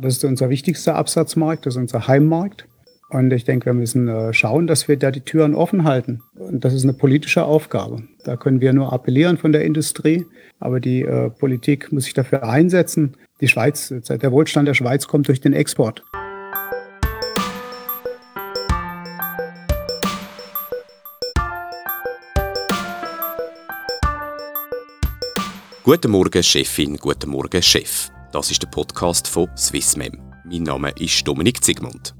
Das 0.00 0.16
ist 0.16 0.24
unser 0.24 0.50
wichtigster 0.50 0.94
Absatzmarkt, 0.94 1.66
das 1.66 1.74
ist 1.74 1.80
unser 1.80 2.06
Heimmarkt. 2.06 2.66
Und 3.08 3.32
ich 3.32 3.44
denke, 3.44 3.66
wir 3.66 3.74
müssen 3.74 4.08
äh, 4.08 4.32
schauen, 4.32 4.66
dass 4.66 4.88
wir 4.88 4.96
da 4.96 5.10
die 5.12 5.20
Türen 5.20 5.54
offen 5.54 5.84
halten. 5.84 6.22
Und 6.34 6.64
das 6.64 6.74
ist 6.74 6.82
eine 6.82 6.92
politische 6.92 7.44
Aufgabe. 7.44 8.02
Da 8.24 8.36
können 8.36 8.60
wir 8.60 8.72
nur 8.72 8.92
appellieren 8.92 9.38
von 9.38 9.52
der 9.52 9.64
Industrie, 9.64 10.26
aber 10.58 10.80
die 10.80 11.02
äh, 11.02 11.30
Politik 11.30 11.92
muss 11.92 12.04
sich 12.04 12.14
dafür 12.14 12.42
einsetzen. 12.42 13.16
Die 13.40 13.48
Schweiz, 13.48 13.88
der 13.88 14.32
Wohlstand 14.32 14.66
der 14.66 14.74
Schweiz 14.74 15.06
kommt 15.06 15.28
durch 15.28 15.40
den 15.40 15.52
Export. 15.52 16.02
Guten 25.84 26.10
Morgen, 26.10 26.42
Chefin, 26.42 26.96
guten 26.96 27.30
Morgen, 27.30 27.62
Chef. 27.62 28.10
Das 28.36 28.50
ist 28.50 28.62
der 28.62 28.68
Podcast 28.68 29.26
von 29.26 29.48
Swissmem. 29.56 30.12
Mein 30.44 30.64
Name 30.64 30.90
ist 30.98 31.26
Dominik 31.26 31.64
Zigmund. 31.64 32.14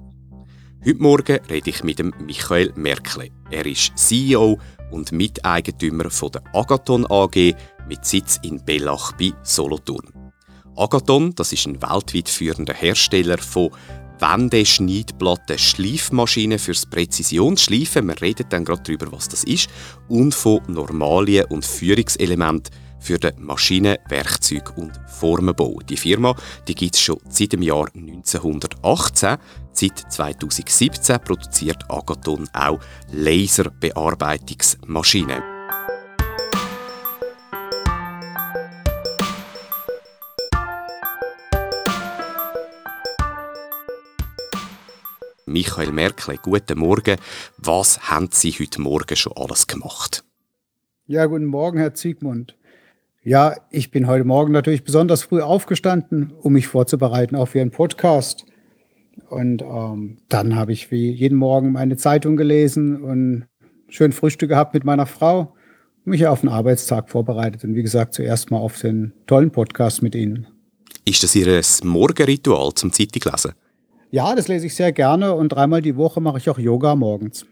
Heute 0.83 1.02
Morgen 1.02 1.39
rede 1.51 1.69
ich 1.69 1.84
mit 1.84 1.98
dem 1.98 2.15
Michael 2.25 2.73
Merkle. 2.75 3.29
Er 3.51 3.66
ist 3.66 3.92
CEO 3.97 4.59
und 4.91 5.12
Miteigentümer 5.12 6.09
von 6.09 6.30
der 6.30 6.42
Agathon 6.55 7.05
AG 7.11 7.55
mit 7.87 8.06
Sitz 8.06 8.41
in 8.42 8.65
Bellach 8.65 9.12
bei 9.19 9.34
Solothurn. 9.42 10.33
Agathon, 10.75 11.34
das 11.34 11.52
ist 11.52 11.66
ein 11.66 11.83
weltweit 11.83 12.30
führender 12.30 12.73
Hersteller 12.73 13.37
von 13.37 13.69
Wendeschneidplatten 14.19 15.59
Schleifmaschinen 15.59 16.59
fürs 16.59 16.87
Präzisionsschleifen. 16.87 18.06
Wir 18.06 18.23
reden 18.23 18.47
dann 18.48 18.64
gerade 18.64 18.84
darüber, 18.84 19.12
was 19.12 19.28
das 19.28 19.45
ist. 19.45 19.69
Und 20.09 20.34
von 20.34 20.62
Normalien 20.67 21.45
und 21.51 21.67
Führungselementen 21.67 22.75
für 23.00 23.18
den 23.18 23.42
Maschinen-, 23.42 23.96
Werkzeug- 24.09 24.77
und 24.77 24.92
Formenbau. 25.06 25.80
Die 25.89 25.97
Firma 25.97 26.36
gibt 26.64 26.94
es 26.94 27.00
schon 27.00 27.19
seit 27.28 27.52
dem 27.52 27.62
Jahr 27.62 27.89
1918. 27.94 29.36
Seit 29.72 30.12
2017 30.12 31.19
produziert 31.20 31.84
Agathon 31.89 32.48
auch 32.52 32.80
Laserbearbeitungsmaschinen. 33.12 35.56
Michael 45.48 45.92
Merkle, 45.92 46.39
guten 46.42 46.78
Morgen. 46.78 47.17
Was 47.56 48.11
haben 48.11 48.28
Sie 48.30 48.50
heute 48.50 48.80
Morgen 48.80 49.17
schon 49.17 49.33
alles 49.36 49.67
gemacht? 49.67 50.24
Ja, 51.06 51.24
guten 51.27 51.47
Morgen, 51.47 51.78
Herr 51.78 51.94
Ziegmund. 51.94 52.56
Ja, 53.27 53.56
ich 53.72 53.91
bin 53.91 54.06
heute 54.06 54.22
Morgen 54.22 54.52
natürlich 54.52 54.84
besonders 54.84 55.24
früh 55.24 55.41
aufgestanden, 55.41 56.32
um 56.42 56.52
mich 56.52 56.69
vorzubereiten, 56.69 57.34
auch 57.34 57.46
für 57.46 57.60
einen 57.60 57.72
Podcast. 57.72 58.46
Und 59.28 59.62
ähm, 59.62 60.18
dann 60.28 60.55
habe 60.55 60.72
ich 60.72 60.92
wie 60.92 61.10
jeden 61.10 61.36
Morgen 61.36 61.72
meine 61.72 61.96
Zeitung 61.96 62.36
gelesen 62.36 63.02
und 63.02 63.46
schön 63.88 64.12
Frühstück 64.12 64.50
gehabt 64.50 64.74
mit 64.74 64.84
meiner 64.84 65.06
Frau 65.06 65.56
und 66.05 66.10
mich 66.10 66.24
auf 66.24 66.42
den 66.42 66.50
Arbeitstag 66.50 67.10
vorbereitet. 67.10 67.64
Und 67.64 67.74
wie 67.74 67.83
gesagt, 67.83 68.14
zuerst 68.14 68.52
mal 68.52 68.58
auf 68.58 68.78
den 68.78 69.12
tollen 69.27 69.50
Podcast 69.50 70.05
mit 70.05 70.14
Ihnen. 70.14 70.46
Ist 71.05 71.24
das 71.24 71.34
Ihr 71.34 71.61
Morgenritual 71.83 72.74
zum 72.74 72.92
Zeitunglesen? 72.92 73.55
Ja, 74.12 74.36
das 74.36 74.46
lese 74.46 74.66
ich 74.66 74.77
sehr 74.77 74.92
gerne 74.92 75.34
und 75.34 75.48
dreimal 75.48 75.83
die 75.83 75.96
Woche 75.96 76.20
mache 76.20 76.38
ich 76.38 76.48
auch 76.48 76.61
Yoga 76.61 76.94
morgens. 76.94 77.44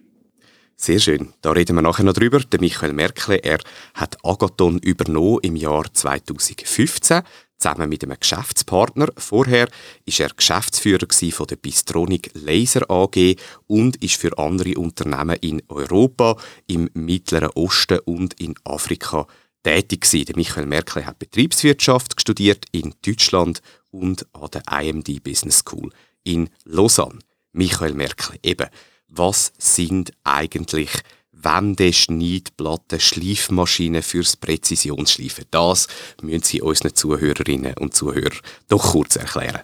Sehr 0.77 0.99
schön. 0.99 1.33
Da 1.41 1.53
reden 1.53 1.77
wir 1.77 1.83
nachher 1.83 2.05
noch 2.05 2.15
drüber. 2.15 2.41
Der 2.41 2.61
Michael 2.61 2.93
Merkle, 2.93 3.37
er 3.37 3.59
hat 3.95 4.19
Agathon 4.25 4.79
übernommen 4.81 5.39
im 5.43 5.57
Jahr 5.57 5.85
2015 5.93 7.23
zusammen 7.57 7.89
mit 7.89 8.03
einem 8.03 8.19
Geschäftspartner. 8.19 9.09
Vorher 9.17 9.69
ist 10.05 10.21
er 10.21 10.31
Geschäftsführer 10.31 11.07
von 11.31 11.47
der 11.47 11.57
Bistronic 11.57 12.31
Laser 12.35 12.91
AG 12.91 13.37
und 13.67 14.03
ist 14.03 14.17
für 14.17 14.37
andere 14.37 14.75
Unternehmen 14.75 15.37
in 15.41 15.63
Europa, 15.69 16.37
im 16.67 16.91
Mittleren 16.95 17.51
Osten 17.55 18.01
und 18.01 18.39
in 18.41 18.55
Afrika 18.65 19.27
tätig. 19.63 20.09
Der 20.11 20.37
Michael 20.37 20.67
Merkle 20.67 21.07
hat 21.07 21.19
Betriebswirtschaft 21.21 22.21
studiert 22.21 22.67
in 22.73 22.95
Deutschland 23.07 23.63
und 23.91 24.27
an 24.33 24.51
der 24.53 24.63
IMD 24.71 25.23
Business 25.23 25.61
School 25.61 25.91
in 26.25 26.51
Lausanne. 26.65 27.21
Michael 27.53 27.95
Merkle, 27.95 28.37
eben 28.43 28.69
was 29.17 29.53
sind 29.59 30.13
eigentlich 30.25 30.91
Wände, 31.33 31.93
Schneidplatten, 31.93 33.01
Schleifmaschinen 33.01 34.03
fürs 34.03 34.37
Präzisionsschleifen? 34.37 35.45
Das 35.51 35.89
müssen 36.23 36.43
Sie 36.43 36.63
unseren 36.63 36.95
Zuhörerinnen 36.95 37.75
und 37.79 37.95
Zuhörern 37.95 38.39
doch 38.69 38.93
kurz 38.93 39.17
erklären. 39.17 39.61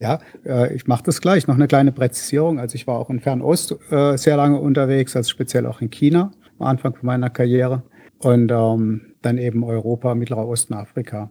Ja, 0.00 0.18
äh, 0.44 0.74
ich 0.74 0.86
mache 0.86 1.04
das 1.04 1.20
gleich. 1.20 1.46
Noch 1.46 1.54
eine 1.54 1.68
kleine 1.68 1.92
Präzisierung. 1.92 2.58
Also 2.58 2.74
ich 2.74 2.86
war 2.86 2.98
auch 2.98 3.08
in 3.08 3.20
Fernost 3.20 3.76
äh, 3.90 4.16
sehr 4.16 4.36
lange 4.36 4.58
unterwegs, 4.58 5.14
also 5.14 5.30
speziell 5.30 5.66
auch 5.66 5.80
in 5.80 5.90
China 5.90 6.32
am 6.58 6.66
Anfang 6.66 6.96
meiner 7.02 7.30
Karriere 7.30 7.84
und 8.18 8.50
ähm, 8.50 9.14
dann 9.22 9.38
eben 9.38 9.62
Europa, 9.62 10.14
Mittlerer 10.14 10.46
Osten, 10.46 10.74
Afrika. 10.74 11.30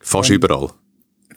Fast 0.00 0.30
und, 0.30 0.36
überall. 0.36 0.70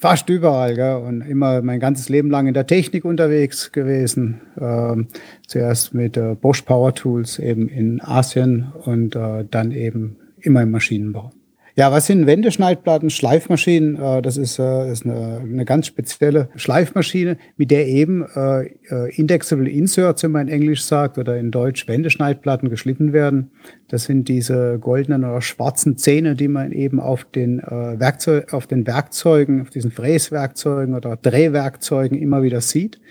Fast 0.06 0.30
überall, 0.30 0.76
gell? 0.76 0.98
und 0.98 1.22
immer 1.22 1.64
mein 1.64 1.80
ganzes 1.80 2.10
Leben 2.10 2.30
lang 2.30 2.46
in 2.46 2.54
der 2.54 2.68
Technik 2.68 3.06
unterwegs 3.06 3.72
gewesen. 3.72 4.40
Ähm, 4.56 5.08
zuerst 5.48 5.96
mit 5.96 6.16
äh, 6.16 6.36
Bosch 6.40 6.62
Power 6.62 6.94
Tools 6.94 7.40
eben 7.40 7.70
in 7.70 8.00
Asien 8.02 8.72
und 8.84 9.16
äh, 9.16 9.46
dann 9.50 9.72
eben 9.72 10.18
immer 10.40 10.62
im 10.62 10.70
Maschinenbau. 10.70 11.32
Ja, 11.78 11.92
was 11.92 12.06
sind 12.06 12.26
Wendeschneidplatten, 12.26 13.10
Schleifmaschinen? 13.10 14.02
Äh, 14.02 14.22
das 14.22 14.38
ist, 14.38 14.60
äh, 14.60 14.64
eine, 14.64 15.66
ganz 15.66 15.88
spezielle 15.88 16.48
Schleifmaschine, 16.56 17.38
mit 17.58 17.70
der 17.70 17.88
eben 17.88 18.26
äh, 18.34 18.70
Indexable 19.10 19.70
Inserts, 19.70 20.24
wie 20.24 20.30
man 20.30 20.48
in 20.48 20.54
Englisch 20.54 20.86
sagt, 20.86 21.18
oder 21.18 21.38
in 21.38 21.52
Deutsch 21.52 21.86
Wendeschneidplatten 21.90 22.70
geschliffen 22.70 23.12
werden. 23.12 23.52
Das 23.90 24.06
sind 24.06 24.30
diese 24.30 24.80
goldenen 24.80 25.26
oder 25.26 25.42
schwarzen 25.42 25.98
Zähne, 25.98 26.36
die 26.36 26.48
man 26.48 26.72
eben 26.72 27.02
auf 27.02 27.26
den, 27.26 27.58
Werkzeug, 27.58 28.54
auf 28.54 28.68
den 28.68 28.88
Werkzeugen, 28.88 29.62
auf 29.62 29.70
diesen 29.70 29.92
Fräswerkzeugen 29.92 30.96
oder 30.96 31.18
Drehwerkzeugen 31.18 32.18
immer 32.18 32.42
wieder 32.42 32.62
sieht. 32.62 33.02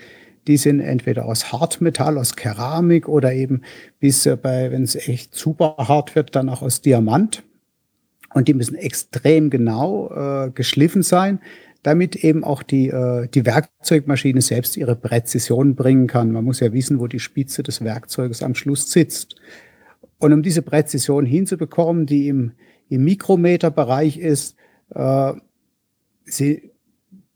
Die 0.47 0.57
sind 0.57 0.81
entweder 0.81 1.27
aus 1.27 1.53
Hartmetall, 1.53 2.17
aus 2.17 2.35
Keramik 2.35 3.09
oder 3.09 3.33
eben 3.35 3.61
bis 4.01 4.29
bei, 4.43 4.73
wenn 4.73 4.83
es 4.83 4.97
echt 4.97 5.35
super 5.35 5.77
hart 5.77 6.17
wird, 6.17 6.35
dann 6.35 6.49
auch 6.49 6.63
aus 6.63 6.81
Diamant. 6.81 7.43
Und 8.35 8.49
die 8.49 8.55
müssen 8.55 8.75
extrem 8.75 9.49
genau 9.49 10.11
äh, 10.11 10.51
geschliffen 10.51 11.03
sein, 11.03 11.41
damit 11.85 12.17
eben 12.17 12.43
auch 12.43 12.63
die, 12.63 12.89
äh, 12.89 13.29
die 13.29 13.47
Werkzeugmaschine 13.47 14.43
selbst 14.43 14.77
ihre 14.77 14.97
Präzision 14.97 15.77
bringen 15.77 16.09
kann. 16.09 16.33
Man 16.33 16.45
muss 16.45 16.61
ja 16.61 16.73
wissen, 16.73 16.99
wo 16.99 17.07
die 17.07 17.21
Spitze 17.21 17.63
des 17.63 17.83
Werkzeuges 17.83 18.43
am 18.43 18.55
Schluss 18.55 18.91
sitzt. 18.91 19.37
Und 20.19 20.33
um 20.33 20.43
diese 20.43 20.63
Präzision 20.63 21.25
hinzubekommen, 21.25 22.07
die 22.07 22.29
im, 22.29 22.53
im 22.89 23.05
Mikrometerbereich 23.05 24.19
ist, 24.19 24.57
äh, 24.91 25.33
sie 26.25 26.73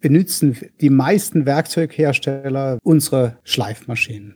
benutzen 0.00 0.56
die 0.80 0.90
meisten 0.90 1.46
Werkzeughersteller 1.46 2.78
unsere 2.82 3.38
Schleifmaschinen 3.44 4.34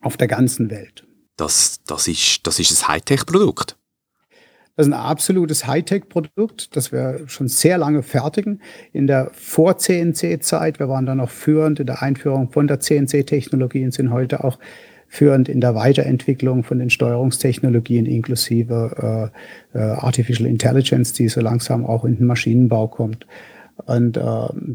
auf 0.00 0.16
der 0.16 0.28
ganzen 0.28 0.70
Welt. 0.70 1.06
Das, 1.36 1.80
das, 1.86 2.08
ist, 2.08 2.46
das 2.46 2.58
ist 2.58 2.82
ein 2.82 2.88
Hightech-Produkt. 2.88 3.76
Das 4.74 4.86
ist 4.86 4.92
ein 4.92 4.98
absolutes 4.98 5.66
Hightech-Produkt, 5.66 6.74
das 6.76 6.92
wir 6.92 7.24
schon 7.26 7.48
sehr 7.48 7.76
lange 7.76 8.02
fertigen. 8.02 8.62
In 8.94 9.06
der 9.06 9.30
Vor-CNC-Zeit, 9.32 10.78
wir 10.78 10.88
waren 10.88 11.04
da 11.04 11.14
noch 11.14 11.28
führend 11.28 11.80
in 11.80 11.86
der 11.86 12.02
Einführung 12.02 12.50
von 12.50 12.66
der 12.66 12.80
CNC-Technologie 12.80 13.84
und 13.84 13.92
sind 13.92 14.10
heute 14.10 14.44
auch 14.44 14.58
führend 15.08 15.50
in 15.50 15.60
der 15.60 15.74
Weiterentwicklung 15.74 16.64
von 16.64 16.78
den 16.78 16.88
Steuerungstechnologien 16.88 18.06
inklusive 18.06 19.30
äh, 19.74 19.78
äh, 19.78 19.82
Artificial 19.82 20.48
Intelligence, 20.48 21.12
die 21.12 21.28
so 21.28 21.42
langsam 21.42 21.84
auch 21.84 22.06
in 22.06 22.16
den 22.16 22.26
Maschinenbau 22.26 22.88
kommt. 22.88 23.26
Und 23.84 24.16
äh, 24.16 24.22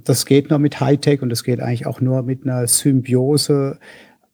das 0.04 0.28
geht 0.28 0.52
nur 0.52 0.60
mit 0.60 0.80
Hightech 0.80 1.24
und 1.24 1.30
das 1.30 1.44
geht 1.44 1.60
eigentlich 1.60 1.88
auch 1.88 2.02
nur 2.02 2.22
mit 2.22 2.44
einer 2.44 2.68
Symbiose 2.68 3.80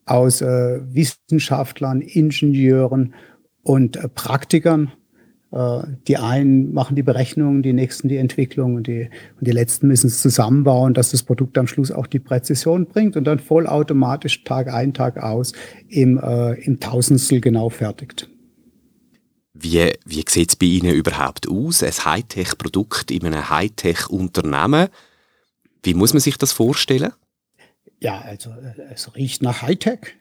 aus 0.05 0.41
äh, 0.41 0.81
Wissenschaftlern, 0.93 2.01
Ingenieuren 2.01 3.13
und 3.61 3.95
äh, 3.95 4.09
Praktikern. 4.09 4.91
Äh, 5.53 5.83
die 6.07 6.17
einen 6.17 6.73
machen 6.73 6.95
die 6.95 7.03
Berechnungen, 7.03 7.61
die 7.61 7.73
nächsten 7.73 8.09
die 8.09 8.17
Entwicklung 8.17 8.75
und 8.75 8.87
die, 8.87 9.09
und 9.39 9.47
die 9.47 9.51
letzten 9.51 9.87
müssen 9.87 10.07
es 10.07 10.19
zusammenbauen, 10.21 10.95
dass 10.95 11.11
das 11.11 11.21
Produkt 11.21 11.57
am 11.59 11.67
Schluss 11.67 11.91
auch 11.91 12.07
die 12.07 12.19
Präzision 12.19 12.87
bringt 12.87 13.15
und 13.15 13.25
dann 13.25 13.37
vollautomatisch 13.37 14.43
Tag 14.43 14.67
ein, 14.67 14.93
Tag 14.93 15.17
aus 15.21 15.53
im, 15.89 16.17
äh, 16.17 16.53
im 16.63 16.79
Tausendstel 16.79 17.39
genau 17.39 17.69
fertigt. 17.69 18.29
Wie, 19.53 19.93
wie 20.05 20.23
sieht 20.27 20.49
es 20.49 20.55
bei 20.55 20.65
Ihnen 20.65 20.95
überhaupt 20.95 21.47
aus? 21.47 21.83
Ein 21.83 21.91
Hightech-Produkt 21.91 23.11
in 23.11 23.23
einem 23.23 23.51
Hightech-Unternehmen? 23.51 24.87
Wie 25.83 25.93
muss 25.93 26.13
man 26.13 26.21
sich 26.21 26.39
das 26.39 26.51
vorstellen? 26.51 27.11
Ja, 27.99 28.19
also 28.21 28.49
äh, 28.49 28.91
es 28.91 29.15
riecht 29.15 29.43
nach 29.43 29.61
Hightech. 29.61 30.15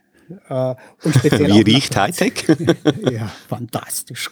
Äh, 0.49 0.75
und 1.05 1.15
speziell 1.15 1.53
Wie 1.53 1.61
riecht 1.61 1.97
Hightech? 1.97 2.47
ja, 3.11 3.31
fantastisch. 3.49 4.31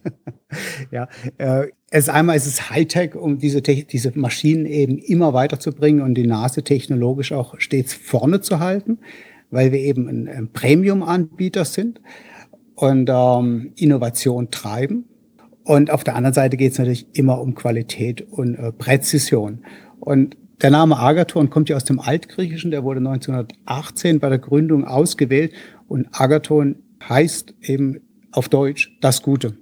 ja, 0.90 1.08
äh, 1.38 1.68
es 1.90 2.08
einmal 2.08 2.36
ist 2.36 2.46
es 2.46 2.70
Hightech, 2.70 3.14
um 3.14 3.38
diese, 3.38 3.62
diese 3.62 4.18
Maschinen 4.18 4.66
eben 4.66 4.98
immer 4.98 5.32
weiterzubringen 5.32 6.02
und 6.02 6.14
die 6.14 6.26
Nase 6.26 6.62
technologisch 6.62 7.32
auch 7.32 7.58
stets 7.58 7.94
vorne 7.94 8.40
zu 8.40 8.58
halten, 8.60 8.98
weil 9.50 9.72
wir 9.72 9.80
eben 9.80 10.08
ein, 10.08 10.28
ein 10.28 10.52
Premium-Anbieter 10.52 11.64
sind 11.64 12.00
und 12.74 13.10
ähm, 13.10 13.72
Innovation 13.76 14.50
treiben. 14.50 15.04
Und 15.64 15.90
auf 15.90 16.04
der 16.04 16.14
anderen 16.14 16.34
Seite 16.34 16.56
geht 16.56 16.72
es 16.72 16.78
natürlich 16.78 17.06
immer 17.12 17.40
um 17.40 17.54
Qualität 17.54 18.22
und 18.22 18.54
äh, 18.54 18.72
Präzision. 18.72 19.64
Und 20.00 20.36
der 20.60 20.70
Name 20.70 20.98
Agathon 20.98 21.50
kommt 21.50 21.68
ja 21.68 21.76
aus 21.76 21.84
dem 21.84 22.00
Altgriechischen, 22.00 22.70
der 22.70 22.84
wurde 22.84 22.98
1918 22.98 24.18
bei 24.18 24.28
der 24.28 24.38
Gründung 24.38 24.84
ausgewählt 24.84 25.52
und 25.86 26.08
Agathon 26.12 26.76
heißt 27.08 27.54
eben 27.62 28.00
auf 28.32 28.48
Deutsch 28.48 28.96
das 29.00 29.22
Gute. 29.22 29.56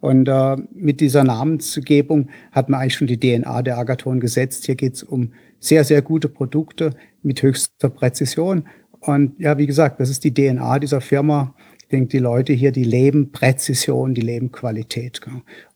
Und 0.00 0.28
äh, 0.28 0.56
mit 0.72 1.00
dieser 1.00 1.24
Namensgebung 1.24 2.30
hat 2.52 2.68
man 2.68 2.80
eigentlich 2.80 2.94
schon 2.94 3.06
die 3.06 3.20
DNA 3.20 3.62
der 3.62 3.78
Agathon 3.78 4.18
gesetzt. 4.18 4.64
Hier 4.64 4.74
geht 4.74 4.94
es 4.94 5.02
um 5.02 5.32
sehr, 5.58 5.84
sehr 5.84 6.00
gute 6.00 6.28
Produkte 6.28 6.94
mit 7.22 7.42
höchster 7.42 7.90
Präzision. 7.90 8.64
Und 9.00 9.38
ja, 9.38 9.58
wie 9.58 9.66
gesagt, 9.66 10.00
das 10.00 10.08
ist 10.08 10.24
die 10.24 10.32
DNA 10.32 10.78
dieser 10.78 11.00
Firma. 11.02 11.54
Ich 11.90 11.96
denke, 11.96 12.10
die 12.10 12.18
Leute 12.18 12.52
hier, 12.52 12.70
die 12.70 12.84
leben 12.84 13.32
Präzision, 13.32 14.14
die 14.14 14.20
leben 14.20 14.52
Qualität. 14.52 15.20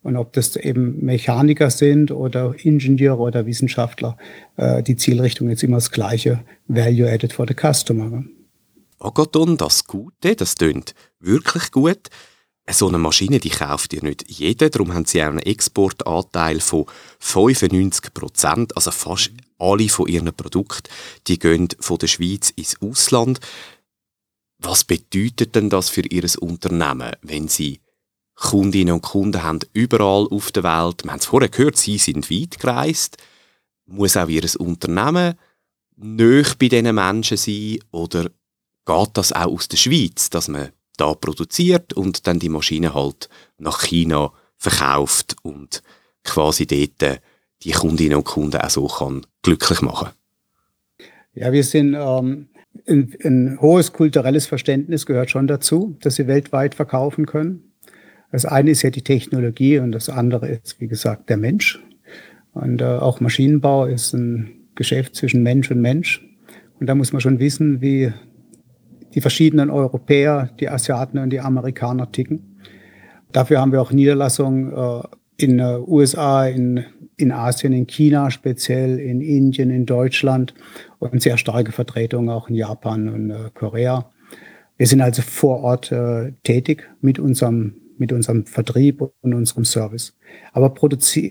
Und 0.05 0.17
ob 0.17 0.33
das 0.33 0.55
eben 0.55 1.05
Mechaniker 1.05 1.71
sind 1.71 2.13
oder 2.13 2.55
Ingenieure 2.63 3.19
oder 3.19 3.47
Wissenschaftler, 3.47 4.17
äh, 4.57 4.81
die 4.85 4.95
Zielrichtung 4.95 5.51
ist 5.51 5.65
immer 5.65 5.79
das 5.79 5.91
gleiche, 5.91 6.45
Value 6.69 7.11
Added 7.11 7.33
for 7.33 7.49
the 7.49 7.55
Customer. 7.55 8.23
Agathon, 9.01 9.57
das 9.57 9.89
Gute, 9.89 10.37
das 10.37 10.55
tönt 10.55 10.95
wirklich 11.19 11.73
gut 11.73 12.11
so 12.73 12.89
eine 12.89 12.99
Maschine, 12.99 13.41
die 13.41 13.51
kauft 13.51 13.93
ja 13.93 14.01
nicht 14.03 14.25
jeder, 14.29 14.71
darum 14.71 14.95
haben 14.95 15.05
sie 15.05 15.23
auch 15.23 15.29
einen 15.29 15.41
Exportanteil 15.41 16.61
von 16.61 16.87
95 17.19 18.15
Prozent, 18.15 18.77
also 18.77 18.91
fast 18.91 19.33
alle 19.59 19.89
von 19.89 20.09
ihren 20.09 20.33
Produkten, 20.33 20.89
die 21.27 21.39
gehen 21.39 21.69
von 21.79 21.99
der 21.99 22.07
Schweiz 22.07 22.51
ins 22.51 22.81
Ausland. 22.81 23.41
Was 24.67 24.83
bedeutet 24.83 25.55
denn 25.55 25.69
das 25.69 25.91
für 25.91 26.07
ihr 26.07 26.25
Unternehmen, 26.41 27.13
wenn 27.21 27.49
sie 27.49 27.81
Kundinnen 28.35 28.95
und 28.95 29.03
Kunden 29.03 29.43
haben 29.43 29.59
überall 29.75 30.27
auf 30.31 30.53
der 30.53 30.63
Welt? 30.63 31.05
Wir 31.05 31.13
haben 31.13 31.19
es 31.19 31.27
vorher 31.27 31.51
gehört, 31.51 31.77
sie 31.77 31.99
sind 31.99 32.31
weit 32.31 32.59
gereist. 32.59 33.19
Muss 33.85 34.17
auch 34.17 34.29
ihr 34.29 34.49
Unternehmen 34.59 35.35
nöch 35.97 36.55
bei 36.55 36.69
diesen 36.69 36.95
Menschen 36.95 37.37
sein 37.37 37.79
oder 37.91 38.31
geht 38.87 39.11
das 39.13 39.33
auch 39.33 39.53
aus 39.53 39.69
der 39.69 39.77
Schweiz, 39.77 40.31
dass 40.31 40.49
man 40.49 40.71
da 40.97 41.13
produziert 41.13 41.93
und 41.93 42.27
dann 42.27 42.39
die 42.39 42.49
Maschine 42.49 42.95
halt 42.95 43.29
nach 43.59 43.83
China 43.83 44.33
verkauft 44.57 45.37
und 45.43 45.83
quasi 46.25 46.67
dort 46.67 47.21
die 47.63 47.73
Kundinnen 47.73 48.17
und 48.17 48.25
Kunden 48.25 48.63
auch 48.63 48.71
so 48.71 48.87
kann 48.87 49.27
glücklich 49.43 49.83
machen. 49.83 50.09
Ja, 51.35 51.53
wir 51.53 51.65
sind 51.65 51.95
ähm, 51.99 52.49
ein, 52.87 53.15
ein 53.25 53.59
hohes 53.61 53.93
kulturelles 53.93 54.47
Verständnis 54.47 55.07
gehört 55.07 55.31
schon 55.31 55.47
dazu, 55.47 55.97
dass 56.01 56.17
sie 56.17 56.27
weltweit 56.27 56.75
verkaufen 56.75 57.27
können. 57.27 57.73
Das 58.33 58.45
eine 58.45 58.71
ist 58.71 58.83
ja 58.83 58.91
die 58.91 59.03
Technologie 59.03 59.79
und 59.79 59.93
das 59.93 60.09
andere 60.09 60.49
ist, 60.49 60.81
wie 60.81 60.89
gesagt, 60.89 61.31
der 61.31 61.37
Mensch. 61.37 61.81
Und 62.53 62.83
äh, 62.83 62.85
auch 62.85 63.21
Maschinenbau 63.21 63.87
ist 63.87 64.13
ein 64.13 64.51
Geschäft 64.75 65.15
zwischen 65.15 65.43
Mensch 65.43 65.71
und 65.71 65.81
Mensch. 65.81 66.27
Und 66.81 66.89
da 66.89 66.95
muss 66.95 67.13
man 67.13 67.21
schon 67.21 67.39
wissen, 67.39 67.81
wie 67.81 68.13
die 69.15 69.21
verschiedenen 69.21 69.71
Europäer, 69.71 70.51
die 70.59 70.69
Asiaten 70.69 71.19
und 71.19 71.31
die 71.31 71.41
Amerikaner 71.41 72.11
ticken. 72.11 72.59
Dafür 73.33 73.61
haben 73.61 73.73
wir 73.73 73.81
auch 73.81 73.93
Niederlassungen 73.93 74.73
äh, 74.73 75.03
in 75.37 75.59
den 75.59 75.85
USA, 75.87 76.47
in, 76.47 76.85
in 77.17 77.33
Asien, 77.33 77.73
in 77.73 77.87
China 77.87 78.31
speziell, 78.31 78.99
in 78.99 79.21
Indien, 79.21 79.71
in 79.71 79.87
Deutschland 79.87 80.55
und 80.99 81.23
sehr 81.23 81.39
starke 81.39 81.73
Vertretungen 81.73 82.31
auch 82.31 82.49
in 82.49 82.55
Japan 82.55 83.09
und 83.09 83.31
äh, 83.31 83.51
Korea. 83.55 84.11
Wir 84.77 84.87
sind 84.87 85.01
also 85.01 85.23
vor 85.23 85.61
Ort 85.61 85.93
äh, 85.93 86.33
tätig 86.43 86.89
mit 87.01 87.19
unserem, 87.19 87.75
mit 87.97 88.13
unserem 88.13 88.45
Vertrieb 88.47 89.01
und 89.01 89.35
unserem 89.35 89.65
Service. 89.65 90.17
Aber 90.53 90.75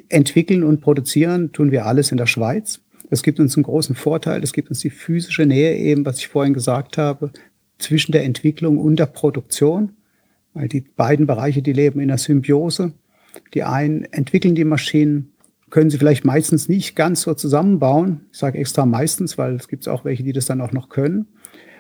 entwickeln 0.09 0.63
und 0.63 0.79
produzieren 0.79 1.51
tun 1.51 1.71
wir 1.71 1.85
alles 1.85 2.11
in 2.11 2.17
der 2.17 2.25
Schweiz. 2.25 2.81
Das 3.09 3.21
gibt 3.21 3.39
uns 3.39 3.55
einen 3.55 3.63
großen 3.63 3.95
Vorteil. 3.95 4.39
Das 4.39 4.53
gibt 4.53 4.69
uns 4.69 4.79
die 4.79 4.89
physische 4.89 5.45
Nähe 5.45 5.77
eben, 5.77 6.05
was 6.05 6.19
ich 6.19 6.29
vorhin 6.29 6.53
gesagt 6.53 6.97
habe, 6.97 7.31
zwischen 7.77 8.13
der 8.13 8.23
Entwicklung 8.23 8.77
und 8.77 8.97
der 8.97 9.07
Produktion, 9.07 9.91
weil 10.53 10.69
die 10.69 10.81
beiden 10.81 11.27
Bereiche, 11.27 11.61
die 11.61 11.73
leben 11.73 11.99
in 11.99 12.07
der 12.07 12.17
Symbiose. 12.17 12.93
Die 13.53 13.63
einen 13.63 14.05
entwickeln 14.05 14.55
die 14.55 14.63
Maschinen, 14.63 15.32
können 15.73 15.89
sie 15.89 15.97
vielleicht 15.97 16.23
meistens 16.23 16.69
nicht 16.69 16.95
ganz 16.95 17.23
so 17.23 17.33
zusammenbauen. 17.33 18.21
Ich 18.31 18.37
sage 18.37 18.59
extra 18.59 18.85
meistens, 18.85 19.39
weil 19.39 19.55
es 19.55 19.67
gibt 19.67 19.89
auch 19.89 20.05
welche, 20.05 20.21
die 20.21 20.31
das 20.31 20.45
dann 20.45 20.61
auch 20.61 20.71
noch 20.71 20.87
können. 20.87 21.25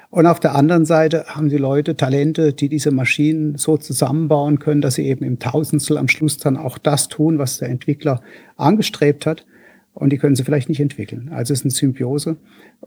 Und 0.09 0.25
auf 0.25 0.39
der 0.39 0.55
anderen 0.55 0.85
Seite 0.85 1.25
haben 1.27 1.47
die 1.47 1.57
Leute 1.57 1.95
Talente, 1.95 2.53
die 2.53 2.69
diese 2.69 2.89
Maschinen 2.89 3.55
so 3.55 3.77
zusammenbauen 3.77 4.57
können, 4.57 4.81
dass 4.81 4.95
sie 4.95 5.05
eben 5.05 5.23
im 5.23 5.37
Tausendstel 5.37 5.99
am 5.99 6.07
Schluss 6.07 6.39
dann 6.39 6.57
auch 6.57 6.79
das 6.79 7.07
tun, 7.07 7.37
was 7.37 7.59
der 7.59 7.69
Entwickler 7.69 8.21
angestrebt 8.57 9.27
hat 9.27 9.45
und 9.93 10.09
die 10.09 10.17
können 10.17 10.35
sie 10.35 10.43
vielleicht 10.43 10.69
nicht 10.69 10.79
entwickeln. 10.79 11.29
Also 11.31 11.53
es 11.53 11.59
ist 11.59 11.65
eine 11.65 11.71
Symbiose. 11.71 12.37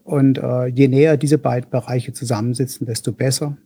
Und 0.02 0.38
äh, 0.38 0.66
je 0.66 0.88
näher 0.88 1.16
diese 1.16 1.38
beiden 1.38 1.70
Bereiche 1.70 2.14
zusammensitzen, 2.14 2.84
desto 2.84 3.12
besser. 3.12 3.56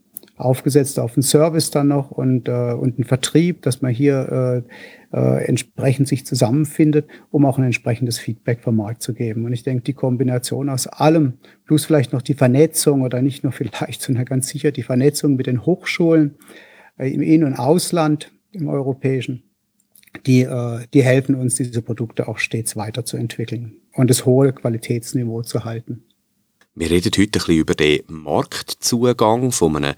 Aufgesetzt 0.40 0.98
auf 0.98 1.16
einen 1.16 1.22
Service 1.22 1.70
dann 1.70 1.88
noch 1.88 2.10
und, 2.10 2.48
äh, 2.48 2.72
und 2.72 2.96
einen 2.96 3.04
Vertrieb, 3.04 3.62
dass 3.62 3.82
man 3.82 3.92
hier 3.92 4.64
äh, 5.12 5.16
äh, 5.16 5.44
entsprechend 5.44 6.08
sich 6.08 6.24
zusammenfindet, 6.24 7.08
um 7.30 7.44
auch 7.44 7.58
ein 7.58 7.64
entsprechendes 7.64 8.18
Feedback 8.18 8.60
vom 8.60 8.76
Markt 8.76 9.02
zu 9.02 9.14
geben. 9.14 9.44
Und 9.44 9.52
ich 9.52 9.62
denke, 9.62 9.82
die 9.82 9.92
Kombination 9.92 10.68
aus 10.68 10.86
allem, 10.86 11.34
plus 11.66 11.84
vielleicht 11.84 12.12
noch 12.12 12.22
die 12.22 12.34
Vernetzung 12.34 13.02
oder 13.02 13.22
nicht 13.22 13.42
nur 13.42 13.52
vielleicht, 13.52 14.02
sondern 14.02 14.24
ganz 14.24 14.48
sicher 14.48 14.72
die 14.72 14.82
Vernetzung 14.82 15.36
mit 15.36 15.46
den 15.46 15.66
Hochschulen 15.66 16.36
äh, 16.96 17.12
im 17.12 17.22
In- 17.22 17.44
und 17.44 17.54
Ausland, 17.54 18.32
im 18.52 18.68
europäischen, 18.68 19.42
die, 20.26 20.42
äh, 20.42 20.86
die 20.92 21.02
helfen 21.02 21.34
uns, 21.34 21.56
diese 21.56 21.82
Produkte 21.82 22.28
auch 22.28 22.38
stets 22.38 22.76
weiterzuentwickeln 22.76 23.76
und 23.92 24.10
das 24.10 24.26
hohe 24.26 24.52
Qualitätsniveau 24.52 25.42
zu 25.42 25.64
halten. 25.64 26.04
Wir 26.74 26.90
reden 26.90 27.10
heute 27.10 27.22
ein 27.22 27.30
bisschen 27.32 27.56
über 27.56 27.74
den 27.74 28.00
Marktzugang 28.08 29.50
von 29.52 29.76
einem 29.76 29.94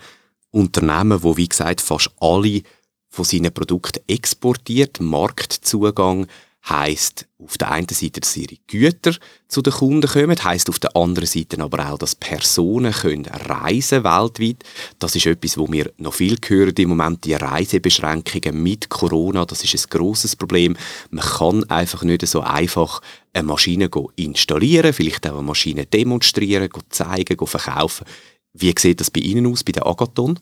Unternehmen, 0.52 1.22
wo 1.22 1.36
wie 1.36 1.48
gesagt 1.48 1.80
fast 1.80 2.10
alle 2.20 2.62
von 3.08 3.24
seinen 3.24 3.52
Produkten 3.52 4.02
exportiert. 4.06 5.00
Marktzugang 5.00 6.26
heißt 6.68 7.26
auf 7.38 7.58
der 7.58 7.72
einen 7.72 7.88
Seite, 7.88 8.20
dass 8.20 8.36
ihre 8.36 8.56
Güter 8.68 9.16
zu 9.48 9.62
den 9.62 9.72
Kunden 9.72 10.08
kommen, 10.08 10.42
heißt 10.42 10.68
auf 10.68 10.78
der 10.78 10.94
anderen 10.94 11.26
Seite 11.26 11.60
aber 11.60 11.90
auch, 11.90 11.98
dass 11.98 12.14
Personen 12.14 12.92
können 12.92 13.26
reisen 13.26 14.04
weltweit. 14.04 14.62
Das 15.00 15.16
ist 15.16 15.26
etwas, 15.26 15.58
wo 15.58 15.70
wir 15.72 15.92
noch 15.98 16.14
viel 16.14 16.36
hören 16.46 16.74
im 16.76 16.90
Moment, 16.90 17.24
die 17.24 17.34
Reisebeschränkungen 17.34 18.62
mit 18.62 18.88
Corona, 18.88 19.44
das 19.44 19.64
ist 19.64 19.74
ein 19.74 19.98
großes 19.98 20.36
Problem. 20.36 20.76
Man 21.10 21.24
kann 21.24 21.64
einfach 21.64 22.04
nicht 22.04 22.26
so 22.28 22.42
einfach 22.42 23.00
eine 23.32 23.42
Maschine 23.42 23.90
installieren, 24.14 24.92
vielleicht 24.92 25.26
auch 25.26 25.38
eine 25.38 25.42
Maschine 25.42 25.86
demonstrieren, 25.86 26.68
zeigen, 26.90 27.44
verkaufen. 27.44 28.06
Wie 28.54 28.74
sieht 28.78 29.00
das 29.00 29.10
bei 29.10 29.20
Ihnen 29.20 29.46
aus, 29.46 29.64
bei 29.64 29.72
der 29.72 29.86
Agathon? 29.86 30.38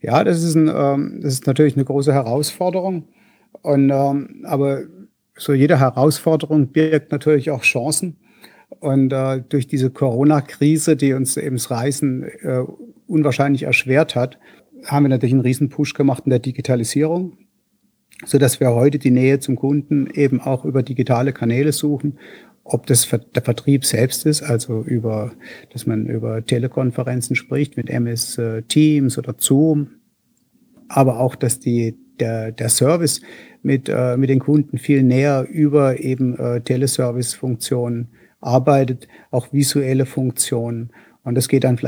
Ja, 0.00 0.24
das 0.24 0.42
ist, 0.42 0.54
ein, 0.54 0.68
ähm, 0.68 1.20
das 1.22 1.34
ist 1.34 1.46
natürlich 1.46 1.74
eine 1.74 1.84
große 1.84 2.12
Herausforderung. 2.12 3.08
Und, 3.62 3.90
ähm, 3.90 4.44
aber 4.44 4.82
so 5.36 5.52
jede 5.52 5.80
Herausforderung 5.80 6.68
birgt 6.68 7.12
natürlich 7.12 7.50
auch 7.50 7.62
Chancen. 7.62 8.16
Und 8.80 9.12
äh, 9.12 9.42
durch 9.48 9.66
diese 9.66 9.90
Corona-Krise, 9.90 10.96
die 10.96 11.14
uns 11.14 11.36
eben 11.36 11.56
das 11.56 11.70
Reisen 11.70 12.24
äh, 12.24 12.62
unwahrscheinlich 13.06 13.64
erschwert 13.64 14.14
hat, 14.14 14.38
haben 14.84 15.04
wir 15.04 15.08
natürlich 15.08 15.32
einen 15.32 15.42
riesen 15.42 15.68
Push 15.68 15.94
gemacht 15.94 16.24
in 16.26 16.30
der 16.30 16.38
Digitalisierung, 16.38 17.38
so 18.24 18.38
dass 18.38 18.60
wir 18.60 18.74
heute 18.74 18.98
die 18.98 19.10
Nähe 19.10 19.38
zum 19.38 19.56
Kunden 19.56 20.08
eben 20.12 20.40
auch 20.40 20.64
über 20.64 20.82
digitale 20.82 21.32
Kanäle 21.32 21.72
suchen. 21.72 22.18
Ob 22.64 22.86
das 22.86 23.06
der 23.08 23.42
Vertrieb 23.42 23.84
selbst 23.84 24.24
ist, 24.24 24.42
also 24.42 24.82
über, 24.82 25.32
dass 25.72 25.86
man 25.86 26.06
über 26.06 26.44
Telekonferenzen 26.44 27.36
spricht 27.36 27.76
mit 27.76 27.90
MS 27.90 28.38
äh, 28.38 28.62
Teams 28.62 29.18
oder 29.18 29.34
Zoom, 29.36 29.90
aber 30.88 31.20
auch, 31.20 31.34
dass 31.34 31.60
die 31.60 31.96
der, 32.20 32.52
der 32.52 32.68
Service 32.68 33.20
mit, 33.62 33.88
äh, 33.88 34.16
mit 34.16 34.30
den 34.30 34.38
Kunden 34.40 34.78
viel 34.78 35.02
näher 35.02 35.46
über 35.50 36.00
eben 36.00 36.38
äh, 36.38 36.60
Teleservice-Funktionen 36.60 38.08
arbeitet, 38.40 39.08
auch 39.30 39.52
visuelle 39.52 40.06
Funktionen. 40.06 40.90
Und 41.22 41.34
das 41.34 41.48
geht 41.48 41.64
dann 41.64 41.78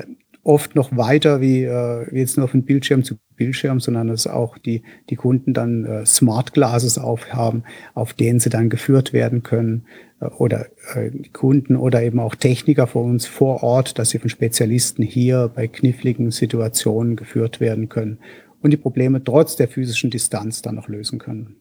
oft 0.47 0.77
noch 0.77 0.97
weiter 0.97 1.41
wie, 1.41 1.65
äh, 1.65 2.17
jetzt 2.17 2.39
nur 2.39 2.49
von 2.49 2.63
Bildschirm 2.63 3.03
zu 3.03 3.17
Bildschirm, 3.35 3.81
sondern 3.81 4.09
dass 4.09 4.27
auch 4.27 4.59
die, 4.59 4.83
die 5.11 5.17
Kunden 5.17 5.53
dann 5.53 5.85
äh, 5.85 6.07
Smart 6.07 6.55
Glasses 6.55 6.99
aufhaben, 6.99 7.65
auf 7.95 8.15
denen 8.15 8.41
sie 8.41 8.49
dann 8.49 8.71
geführt 8.71 9.13
werden 9.13 9.43
können 9.43 9.87
äh, 10.21 10.27
oder 10.27 10.67
äh, 10.95 11.11
Kunden 11.33 11.77
oder 11.77 12.03
eben 12.03 12.21
auch 12.21 12.35
Techniker 12.35 12.87
von 12.87 13.11
uns 13.11 13.27
vor 13.27 13.63
Ort, 13.63 13.99
dass 13.99 14.11
sie 14.11 14.19
von 14.19 14.31
Spezialisten 14.31 15.03
hier 15.03 15.51
bei 15.55 15.69
kniffligen 15.69 16.31
Situationen 16.31 17.17
geführt 17.17 17.61
werden 17.61 17.89
können 17.89 18.19
und 18.63 18.71
die 18.71 18.79
Probleme 18.79 19.23
trotz 19.23 19.57
der 19.57 19.69
physischen 19.69 20.11
Distanz 20.11 20.63
dann 20.63 20.77
noch 20.77 20.89
lösen 20.89 21.19
können. 21.19 21.57